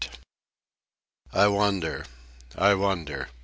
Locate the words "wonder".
1.47-2.05, 2.73-3.27